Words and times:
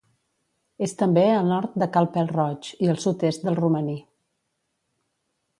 És 0.85 0.95
també 1.01 1.25
al 1.33 1.45
nord 1.51 1.75
de 1.83 1.89
Cal 1.97 2.09
Pèl-roig 2.17 2.73
i 2.87 2.91
al 2.95 2.99
sud-est 3.07 3.49
del 3.49 3.61
Romaní. 3.63 3.99